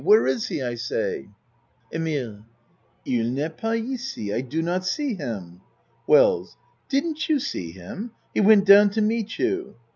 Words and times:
Where 0.03 0.25
is 0.25 0.47
he 0.47 0.63
I 0.63 0.73
say. 0.73 1.29
EMILE 1.93 2.43
II 3.05 3.23
n'est 3.29 3.55
pas 3.55 3.77
ici. 3.77 4.33
I 4.33 4.41
do 4.41 4.63
not 4.63 4.83
see 4.83 5.13
him. 5.13 5.61
WELLS 6.07 6.57
Didn't 6.89 7.29
you 7.29 7.37
see 7.37 7.71
him? 7.71 8.09
He 8.33 8.41
went 8.41 8.65
down 8.65 8.89
to 8.93 9.01
meet 9.03 9.37
you. 9.37 9.75